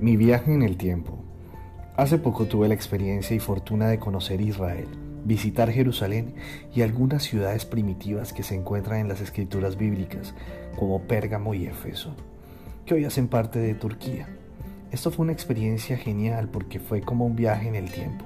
Mi 0.00 0.16
viaje 0.16 0.54
en 0.54 0.62
el 0.62 0.78
tiempo. 0.78 1.18
Hace 1.94 2.16
poco 2.16 2.46
tuve 2.46 2.68
la 2.68 2.74
experiencia 2.74 3.36
y 3.36 3.38
fortuna 3.38 3.86
de 3.88 3.98
conocer 3.98 4.40
Israel, 4.40 4.88
visitar 5.26 5.70
Jerusalén 5.70 6.36
y 6.74 6.80
algunas 6.80 7.22
ciudades 7.22 7.66
primitivas 7.66 8.32
que 8.32 8.42
se 8.42 8.54
encuentran 8.54 9.00
en 9.00 9.08
las 9.08 9.20
escrituras 9.20 9.76
bíblicas, 9.76 10.34
como 10.78 11.02
Pérgamo 11.02 11.52
y 11.52 11.66
Éfeso, 11.66 12.14
que 12.86 12.94
hoy 12.94 13.04
hacen 13.04 13.28
parte 13.28 13.58
de 13.58 13.74
Turquía. 13.74 14.26
Esto 14.90 15.10
fue 15.10 15.24
una 15.24 15.34
experiencia 15.34 15.98
genial 15.98 16.48
porque 16.48 16.80
fue 16.80 17.02
como 17.02 17.26
un 17.26 17.36
viaje 17.36 17.68
en 17.68 17.74
el 17.74 17.92
tiempo. 17.92 18.24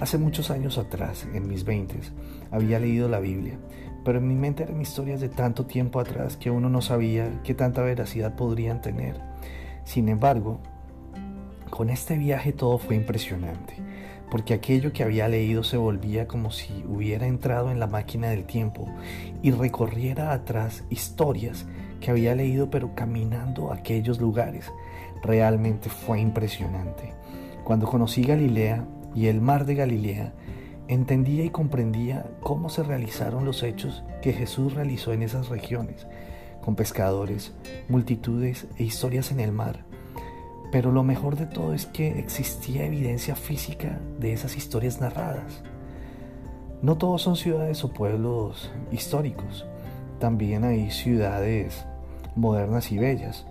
Hace 0.00 0.16
muchos 0.16 0.50
años 0.50 0.78
atrás, 0.78 1.26
en 1.34 1.46
mis 1.48 1.66
veintes, 1.66 2.12
había 2.50 2.80
leído 2.80 3.10
la 3.10 3.20
Biblia, 3.20 3.58
pero 4.06 4.20
en 4.20 4.28
mi 4.28 4.36
mente 4.36 4.62
eran 4.62 4.80
historias 4.80 5.20
de 5.20 5.28
tanto 5.28 5.66
tiempo 5.66 6.00
atrás 6.00 6.38
que 6.38 6.50
uno 6.50 6.70
no 6.70 6.80
sabía 6.80 7.42
qué 7.44 7.52
tanta 7.52 7.82
veracidad 7.82 8.36
podrían 8.36 8.80
tener. 8.80 9.20
Sin 9.84 10.08
embargo, 10.08 10.60
con 11.74 11.90
este 11.90 12.16
viaje 12.16 12.52
todo 12.52 12.78
fue 12.78 12.94
impresionante, 12.94 13.74
porque 14.30 14.54
aquello 14.54 14.92
que 14.92 15.02
había 15.02 15.26
leído 15.26 15.64
se 15.64 15.76
volvía 15.76 16.28
como 16.28 16.52
si 16.52 16.84
hubiera 16.88 17.26
entrado 17.26 17.72
en 17.72 17.80
la 17.80 17.88
máquina 17.88 18.28
del 18.28 18.44
tiempo 18.44 18.88
y 19.42 19.50
recorriera 19.50 20.32
atrás 20.32 20.84
historias 20.88 21.66
que 22.00 22.12
había 22.12 22.36
leído 22.36 22.70
pero 22.70 22.94
caminando 22.94 23.72
a 23.72 23.74
aquellos 23.74 24.20
lugares. 24.20 24.70
Realmente 25.20 25.90
fue 25.90 26.20
impresionante. 26.20 27.12
Cuando 27.64 27.88
conocí 27.88 28.22
Galilea 28.22 28.86
y 29.12 29.26
el 29.26 29.40
mar 29.40 29.66
de 29.66 29.74
Galilea, 29.74 30.32
entendía 30.86 31.42
y 31.42 31.50
comprendía 31.50 32.24
cómo 32.40 32.68
se 32.68 32.84
realizaron 32.84 33.44
los 33.44 33.64
hechos 33.64 34.04
que 34.22 34.32
Jesús 34.32 34.74
realizó 34.74 35.12
en 35.12 35.24
esas 35.24 35.48
regiones, 35.48 36.06
con 36.60 36.76
pescadores, 36.76 37.52
multitudes 37.88 38.68
e 38.78 38.84
historias 38.84 39.32
en 39.32 39.40
el 39.40 39.50
mar 39.50 39.84
pero 40.74 40.90
lo 40.90 41.04
mejor 41.04 41.36
de 41.36 41.46
todo 41.46 41.72
es 41.72 41.86
que 41.86 42.18
existía 42.18 42.84
evidencia 42.84 43.36
física 43.36 44.00
de 44.18 44.32
esas 44.32 44.56
historias 44.56 45.00
narradas. 45.00 45.62
No 46.82 46.98
todos 46.98 47.22
son 47.22 47.36
ciudades 47.36 47.84
o 47.84 47.92
pueblos 47.92 48.72
históricos, 48.90 49.64
también 50.18 50.64
hay 50.64 50.90
ciudades 50.90 51.86
modernas 52.34 52.90
y 52.90 52.98
bellas. 52.98 53.46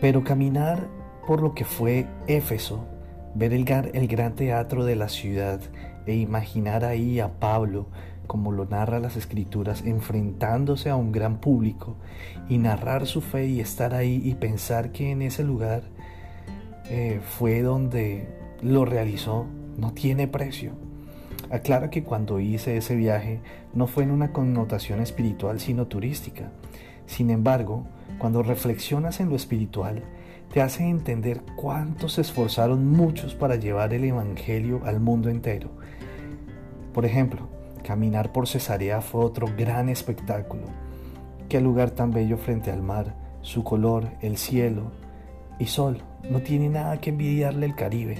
Pero 0.00 0.24
caminar 0.24 0.88
por 1.26 1.42
lo 1.42 1.52
que 1.52 1.66
fue 1.66 2.06
Éfeso, 2.26 2.86
ver 3.34 3.52
el, 3.52 3.66
gran 3.66 4.34
teatro 4.34 4.86
de 4.86 4.96
la 4.96 5.10
ciudad 5.10 5.60
e 6.06 6.14
imaginar 6.14 6.86
ahí 6.86 7.20
a 7.20 7.38
Pablo 7.38 7.84
como 8.32 8.50
lo 8.50 8.64
narra 8.64 8.98
las 8.98 9.18
escrituras, 9.18 9.82
enfrentándose 9.84 10.88
a 10.88 10.96
un 10.96 11.12
gran 11.12 11.36
público 11.36 11.96
y 12.48 12.56
narrar 12.56 13.06
su 13.06 13.20
fe 13.20 13.44
y 13.46 13.60
estar 13.60 13.92
ahí 13.92 14.22
y 14.24 14.36
pensar 14.36 14.90
que 14.90 15.10
en 15.10 15.20
ese 15.20 15.44
lugar 15.44 15.82
eh, 16.88 17.20
fue 17.36 17.60
donde 17.60 18.26
lo 18.62 18.86
realizó, 18.86 19.44
no 19.76 19.92
tiene 19.92 20.28
precio. 20.28 20.72
Aclara 21.50 21.90
que 21.90 22.04
cuando 22.04 22.40
hice 22.40 22.78
ese 22.78 22.96
viaje 22.96 23.42
no 23.74 23.86
fue 23.86 24.04
en 24.04 24.10
una 24.10 24.32
connotación 24.32 25.02
espiritual 25.02 25.60
sino 25.60 25.86
turística. 25.86 26.52
Sin 27.04 27.28
embargo, 27.28 27.84
cuando 28.16 28.42
reflexionas 28.42 29.20
en 29.20 29.28
lo 29.28 29.36
espiritual, 29.36 30.04
te 30.54 30.62
hace 30.62 30.88
entender 30.88 31.42
cuánto 31.54 32.08
se 32.08 32.22
esforzaron 32.22 32.92
muchos 32.92 33.34
para 33.34 33.56
llevar 33.56 33.92
el 33.92 34.04
Evangelio 34.04 34.80
al 34.86 35.00
mundo 35.00 35.28
entero. 35.28 35.68
Por 36.94 37.04
ejemplo, 37.04 37.52
Caminar 37.82 38.32
por 38.32 38.46
Cesarea 38.46 39.00
fue 39.00 39.24
otro 39.24 39.48
gran 39.56 39.88
espectáculo. 39.88 40.66
Qué 41.48 41.60
lugar 41.60 41.90
tan 41.90 42.12
bello 42.12 42.38
frente 42.38 42.70
al 42.70 42.82
mar, 42.82 43.14
su 43.40 43.64
color, 43.64 44.08
el 44.20 44.36
cielo 44.36 44.92
y 45.58 45.66
sol. 45.66 45.98
No 46.30 46.40
tiene 46.40 46.68
nada 46.68 47.00
que 47.00 47.10
envidiarle 47.10 47.66
el 47.66 47.74
Caribe. 47.74 48.18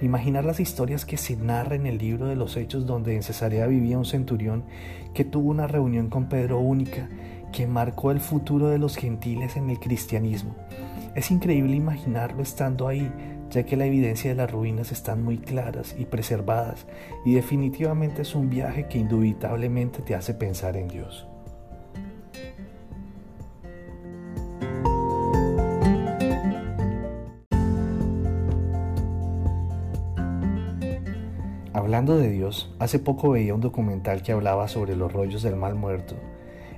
Imaginar 0.00 0.44
las 0.44 0.60
historias 0.60 1.04
que 1.04 1.16
se 1.16 1.36
narran 1.36 1.80
en 1.80 1.86
el 1.86 1.98
libro 1.98 2.26
de 2.26 2.36
los 2.36 2.56
Hechos 2.56 2.86
donde 2.86 3.16
en 3.16 3.22
Cesarea 3.22 3.66
vivía 3.66 3.98
un 3.98 4.04
centurión 4.04 4.64
que 5.12 5.24
tuvo 5.24 5.50
una 5.50 5.66
reunión 5.66 6.08
con 6.08 6.28
Pedro 6.28 6.60
única 6.60 7.08
que 7.52 7.66
marcó 7.66 8.12
el 8.12 8.20
futuro 8.20 8.68
de 8.68 8.78
los 8.78 8.96
gentiles 8.96 9.56
en 9.56 9.70
el 9.70 9.80
cristianismo. 9.80 10.54
Es 11.16 11.32
increíble 11.32 11.74
imaginarlo 11.74 12.42
estando 12.42 12.86
ahí, 12.86 13.10
ya 13.50 13.64
que 13.64 13.76
la 13.76 13.86
evidencia 13.86 14.30
de 14.30 14.36
las 14.36 14.50
ruinas 14.50 14.92
están 14.92 15.22
muy 15.22 15.38
claras 15.38 15.94
y 15.98 16.04
preservadas, 16.04 16.86
y 17.24 17.34
definitivamente 17.34 18.22
es 18.22 18.34
un 18.34 18.48
viaje 18.48 18.86
que 18.88 18.98
indubitablemente 18.98 20.02
te 20.02 20.14
hace 20.14 20.34
pensar 20.34 20.76
en 20.76 20.88
Dios. 20.88 21.26
Hablando 31.72 32.18
de 32.18 32.30
Dios, 32.30 32.74
hace 32.78 32.98
poco 32.98 33.30
veía 33.30 33.54
un 33.54 33.60
documental 33.60 34.22
que 34.22 34.32
hablaba 34.32 34.68
sobre 34.68 34.96
los 34.96 35.12
rollos 35.12 35.42
del 35.42 35.56
mal 35.56 35.74
muerto 35.74 36.14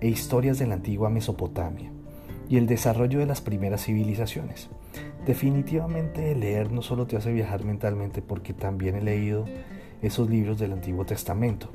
e 0.00 0.08
historias 0.08 0.58
de 0.58 0.66
la 0.66 0.74
antigua 0.74 1.10
Mesopotamia 1.10 1.95
y 2.48 2.56
el 2.56 2.66
desarrollo 2.66 3.18
de 3.18 3.26
las 3.26 3.40
primeras 3.40 3.84
civilizaciones. 3.84 4.68
Definitivamente 5.26 6.34
leer 6.34 6.70
no 6.70 6.82
solo 6.82 7.06
te 7.06 7.16
hace 7.16 7.32
viajar 7.32 7.64
mentalmente 7.64 8.22
porque 8.22 8.52
también 8.52 8.96
he 8.96 9.02
leído 9.02 9.44
esos 10.02 10.30
libros 10.30 10.58
del 10.58 10.72
Antiguo 10.72 11.04
Testamento, 11.04 11.70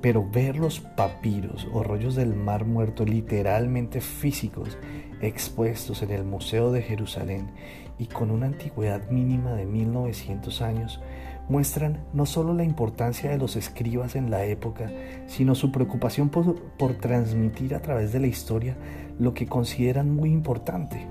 pero 0.00 0.28
ver 0.28 0.56
los 0.56 0.80
papiros 0.80 1.68
o 1.72 1.82
rollos 1.82 2.14
del 2.14 2.34
Mar 2.34 2.64
Muerto 2.64 3.04
literalmente 3.04 4.00
físicos 4.00 4.76
expuestos 5.20 6.02
en 6.02 6.10
el 6.10 6.24
Museo 6.24 6.72
de 6.72 6.82
Jerusalén 6.82 7.50
y 7.98 8.06
con 8.06 8.30
una 8.30 8.46
antigüedad 8.46 9.08
mínima 9.10 9.54
de 9.54 9.64
1900 9.64 10.60
años 10.62 11.00
muestran 11.48 11.98
no 12.12 12.26
solo 12.26 12.54
la 12.54 12.64
importancia 12.64 13.30
de 13.30 13.38
los 13.38 13.56
escribas 13.56 14.16
en 14.16 14.30
la 14.30 14.44
época, 14.44 14.90
sino 15.26 15.54
su 15.54 15.72
preocupación 15.72 16.28
por, 16.28 16.60
por, 16.78 16.94
transmitir 16.94 17.74
a 17.74 17.80
través 17.80 18.12
de 18.12 18.20
la 18.20 18.26
historia 18.26 18.76
lo 19.18 19.34
que 19.34 19.46
consideran 19.46 20.14
muy 20.14 20.30
importante. 20.30 21.06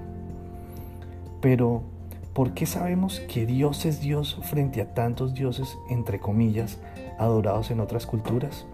Pero, 1.42 1.84
¿por 2.34 2.54
qué 2.54 2.66
sabemos 2.66 3.20
que 3.22 3.46
Dios 3.46 3.86
es 3.86 4.00
Dios 4.00 4.40
frente 4.44 4.82
a 4.82 4.94
tantos 4.94 5.34
dioses, 5.34 5.78
entre 5.90 6.20
comillas, 6.20 6.80
adorados 7.20 7.72
en 7.72 7.80
otras 7.80 8.06
culturas? 8.06 8.66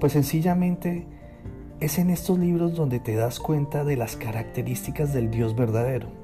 Pues 0.00 0.12
sencillamente 0.12 1.06
es 1.80 1.98
en 1.98 2.10
estos 2.10 2.38
libros 2.38 2.74
donde 2.74 2.98
te 2.98 3.14
das 3.14 3.40
cuenta 3.40 3.84
de 3.84 3.96
las 3.96 4.16
características 4.16 5.12
del 5.12 5.30
Dios 5.30 5.54
verdadero 5.54 6.23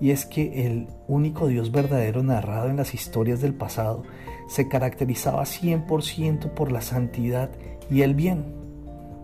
y 0.00 0.10
es 0.10 0.26
que 0.26 0.66
el 0.66 0.88
único 1.06 1.48
Dios 1.48 1.72
verdadero 1.72 2.22
narrado 2.22 2.68
en 2.68 2.76
las 2.76 2.94
historias 2.94 3.40
del 3.40 3.54
pasado 3.54 4.02
se 4.48 4.68
caracterizaba 4.68 5.42
100% 5.42 6.50
por 6.50 6.72
la 6.72 6.80
santidad 6.80 7.50
y 7.90 8.02
el 8.02 8.14
bien. 8.14 8.44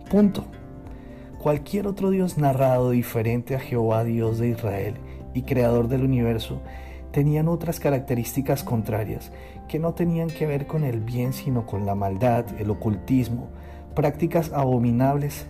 Punto. 0.09 0.45
Cualquier 1.39 1.87
otro 1.87 2.09
Dios 2.09 2.37
narrado 2.37 2.91
diferente 2.91 3.55
a 3.55 3.59
Jehová 3.59 4.03
Dios 4.03 4.39
de 4.39 4.49
Israel 4.49 4.95
y 5.33 5.43
creador 5.43 5.87
del 5.87 6.03
universo 6.03 6.61
tenían 7.11 7.47
otras 7.47 7.79
características 7.79 8.63
contrarias 8.63 9.31
que 9.69 9.79
no 9.79 9.93
tenían 9.93 10.27
que 10.27 10.45
ver 10.45 10.67
con 10.67 10.83
el 10.83 10.99
bien 10.99 11.33
sino 11.33 11.65
con 11.65 11.85
la 11.85 11.95
maldad, 11.95 12.45
el 12.59 12.69
ocultismo, 12.69 13.49
prácticas 13.95 14.51
abominables 14.51 15.47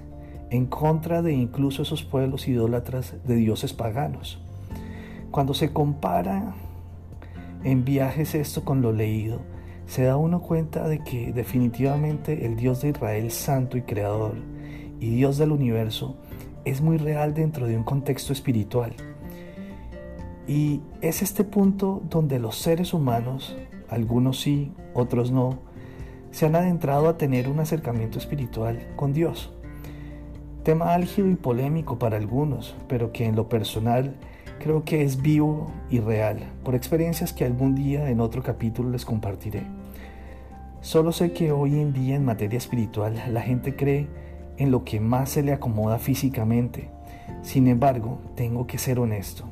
en 0.51 0.67
contra 0.67 1.21
de 1.21 1.33
incluso 1.33 1.81
esos 1.81 2.03
pueblos 2.03 2.47
idólatras 2.47 3.15
de 3.25 3.35
dioses 3.35 3.73
paganos. 3.73 4.44
Cuando 5.35 5.53
se 5.53 5.73
compara 5.73 6.53
en 7.66 7.84
viajes 7.84 8.35
esto 8.35 8.63
con 8.63 8.81
lo 8.81 8.94
leído, 8.94 9.41
se 9.85 10.06
da 10.06 10.16
uno 10.16 10.40
cuenta 10.40 10.88
de 10.88 11.00
que 11.00 11.34
definitivamente 11.34 12.46
el 12.46 12.56
Dios 12.56 12.81
de 12.81 12.91
Israel 12.91 13.29
santo 13.31 13.78
y 13.78 13.81
creador 13.81 14.35
y 15.01 15.13
Dios 15.13 15.38
del 15.38 15.51
universo 15.51 16.16
es 16.64 16.79
muy 16.79 16.96
real 16.96 17.34
dentro 17.34 17.67
de 17.67 17.76
un 17.76 17.84
contexto 17.84 18.32
espiritual. 18.32 18.93
Y 20.47 20.79
es 21.02 21.22
este 21.22 21.43
punto 21.43 22.02
donde 22.09 22.40
los 22.40 22.55
seres 22.55 22.93
humanos, 22.93 23.58
algunos 23.90 24.40
sí, 24.40 24.72
otros 24.93 25.31
no, 25.31 25.59
se 26.31 26.46
han 26.46 26.55
adentrado 26.55 27.09
a 27.09 27.17
tener 27.17 27.49
un 27.49 27.59
acercamiento 27.59 28.20
espiritual 28.20 28.88
con 28.96 29.11
Dios. 29.11 29.52
Tema 30.64 30.93
álgido 30.93 31.29
y 31.29 31.35
polémico 31.35 31.99
para 31.99 32.16
algunos, 32.16 32.73
pero 32.88 33.11
que 33.11 33.26
en 33.26 33.35
lo 33.35 33.49
personal 33.49 34.16
creo 34.59 34.84
que 34.84 35.03
es 35.03 35.22
vivo 35.22 35.72
y 35.90 35.99
real, 35.99 36.40
por 36.63 36.75
experiencias 36.75 37.34
que 37.34 37.46
algún 37.46 37.75
día 37.75 38.09
en 38.09 38.19
otro 38.19 38.43
capítulo 38.43 38.90
les 38.90 39.05
compartiré. 39.05 39.63
Solo 40.81 41.11
sé 41.11 41.34
que 41.34 41.52
hoy 41.52 41.79
en 41.79 41.93
día 41.93 42.16
en 42.16 42.25
materia 42.25 42.57
espiritual 42.57 43.19
la 43.31 43.41
gente 43.41 43.75
cree 43.75 44.07
en 44.57 44.72
lo 44.72 44.84
que 44.84 44.99
más 44.99 45.29
se 45.29 45.43
le 45.43 45.53
acomoda 45.53 45.97
físicamente. 45.99 46.90
Sin 47.41 47.67
embargo, 47.67 48.19
tengo 48.35 48.67
que 48.67 48.78
ser 48.78 48.99
honesto. 48.99 49.46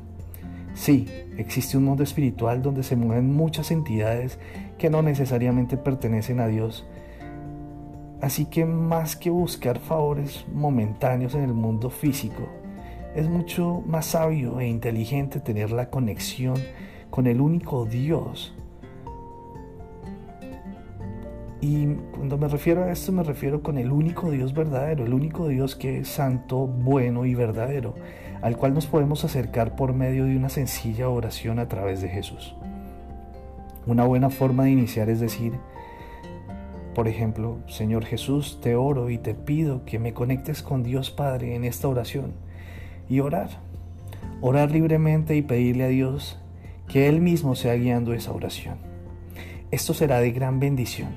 Sí, 0.74 1.06
existe 1.36 1.76
un 1.76 1.84
mundo 1.84 2.02
espiritual 2.02 2.62
donde 2.62 2.82
se 2.82 2.96
mueven 2.96 3.32
muchas 3.32 3.70
entidades 3.70 4.38
que 4.78 4.90
no 4.90 5.02
necesariamente 5.02 5.76
pertenecen 5.76 6.40
a 6.40 6.48
Dios. 6.48 6.84
Así 8.20 8.46
que 8.46 8.64
más 8.64 9.16
que 9.16 9.30
buscar 9.30 9.78
favores 9.78 10.44
momentáneos 10.52 11.34
en 11.34 11.42
el 11.42 11.52
mundo 11.52 11.90
físico, 11.90 12.48
Es 13.14 13.28
mucho 13.28 13.80
más 13.86 14.06
sabio 14.06 14.58
e 14.58 14.66
inteligente 14.66 15.38
tener 15.38 15.70
la 15.70 15.88
conexión 15.88 16.56
con 17.10 17.28
el 17.28 17.40
único 17.40 17.84
Dios. 17.84 18.52
Y 21.60 21.86
cuando 22.10 22.36
me 22.38 22.48
refiero 22.48 22.82
a 22.82 22.90
esto 22.90 23.12
me 23.12 23.22
refiero 23.22 23.62
con 23.62 23.78
el 23.78 23.92
único 23.92 24.32
Dios 24.32 24.52
verdadero, 24.52 25.06
el 25.06 25.14
único 25.14 25.46
Dios 25.46 25.76
que 25.76 26.00
es 26.00 26.08
santo, 26.08 26.66
bueno 26.66 27.24
y 27.24 27.36
verdadero, 27.36 27.94
al 28.42 28.56
cual 28.56 28.74
nos 28.74 28.86
podemos 28.86 29.24
acercar 29.24 29.76
por 29.76 29.92
medio 29.92 30.24
de 30.24 30.36
una 30.36 30.48
sencilla 30.48 31.08
oración 31.08 31.60
a 31.60 31.68
través 31.68 32.02
de 32.02 32.08
Jesús. 32.08 32.56
Una 33.86 34.04
buena 34.04 34.28
forma 34.28 34.64
de 34.64 34.72
iniciar 34.72 35.08
es 35.08 35.20
decir, 35.20 35.52
por 36.96 37.06
ejemplo, 37.06 37.58
Señor 37.68 38.04
Jesús, 38.04 38.58
te 38.60 38.74
oro 38.74 39.08
y 39.08 39.18
te 39.18 39.34
pido 39.34 39.84
que 39.84 40.00
me 40.00 40.12
conectes 40.12 40.62
con 40.64 40.82
Dios 40.82 41.12
Padre 41.12 41.54
en 41.54 41.64
esta 41.64 41.86
oración 41.86 42.34
y 43.08 43.20
orar. 43.20 43.50
Orar 44.40 44.70
libremente 44.70 45.36
y 45.36 45.42
pedirle 45.42 45.84
a 45.84 45.88
Dios 45.88 46.38
que 46.88 47.08
Él 47.08 47.20
mismo 47.20 47.54
sea 47.54 47.74
guiando 47.74 48.12
esa 48.12 48.32
oración. 48.32 48.76
Esto 49.70 49.94
será 49.94 50.20
de 50.20 50.32
gran 50.32 50.60
bendición. 50.60 51.08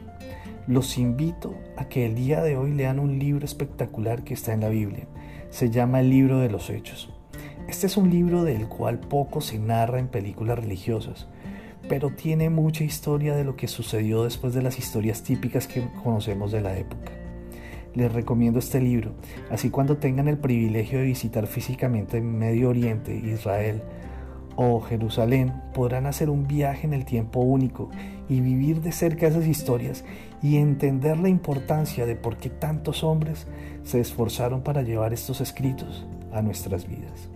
Los 0.67 0.97
invito 0.97 1.55
a 1.77 1.85
que 1.85 2.05
el 2.05 2.15
día 2.15 2.41
de 2.41 2.57
hoy 2.57 2.73
lean 2.73 2.99
un 2.99 3.19
libro 3.19 3.45
espectacular 3.45 4.23
que 4.23 4.33
está 4.33 4.53
en 4.53 4.61
la 4.61 4.69
Biblia. 4.69 5.07
Se 5.49 5.69
llama 5.69 5.99
el 5.99 6.09
libro 6.09 6.39
de 6.39 6.49
los 6.49 6.69
Hechos. 6.69 7.13
Este 7.67 7.87
es 7.87 7.97
un 7.97 8.09
libro 8.09 8.43
del 8.43 8.67
cual 8.67 8.99
poco 8.99 9.41
se 9.41 9.59
narra 9.59 9.99
en 9.99 10.07
películas 10.07 10.59
religiosas 10.59 11.27
pero 11.89 12.09
tiene 12.09 12.49
mucha 12.49 12.83
historia 12.83 13.35
de 13.35 13.43
lo 13.43 13.55
que 13.55 13.67
sucedió 13.67 14.23
después 14.23 14.53
de 14.53 14.61
las 14.61 14.77
historias 14.77 15.23
típicas 15.23 15.67
que 15.67 15.87
conocemos 16.03 16.51
de 16.51 16.61
la 16.61 16.77
época. 16.77 17.11
Les 17.97 18.13
recomiendo 18.13 18.59
este 18.59 18.79
libro, 18.79 19.13
así 19.49 19.71
cuando 19.71 19.97
tengan 19.97 20.27
el 20.27 20.37
privilegio 20.37 20.99
de 20.99 21.05
visitar 21.05 21.47
físicamente 21.47 22.21
Medio 22.21 22.69
Oriente, 22.69 23.15
Israel 23.15 23.81
o 24.55 24.79
Jerusalén, 24.81 25.51
podrán 25.73 26.05
hacer 26.05 26.29
un 26.29 26.45
viaje 26.47 26.85
en 26.85 26.93
el 26.93 27.05
tiempo 27.05 27.39
único 27.39 27.89
y 28.29 28.39
vivir 28.39 28.81
de 28.81 28.91
cerca 28.91 29.25
esas 29.25 29.47
historias 29.47 30.05
y 30.43 30.57
entender 30.57 31.17
la 31.17 31.29
importancia 31.29 32.05
de 32.05 32.15
por 32.15 32.37
qué 32.37 32.51
tantos 32.51 33.03
hombres 33.03 33.47
se 33.83 33.99
esforzaron 33.99 34.61
para 34.61 34.83
llevar 34.83 35.11
estos 35.11 35.41
escritos 35.41 36.05
a 36.31 36.43
nuestras 36.43 36.87
vidas. 36.87 37.31